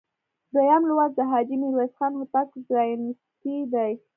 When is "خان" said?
1.97-2.13